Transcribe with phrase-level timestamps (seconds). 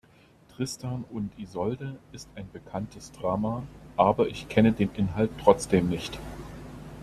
[0.51, 3.61] Tristan und Isolde ist ein bekanntes Drama,
[3.97, 6.17] aber ich kenne den Inhalt trotzdem nicht.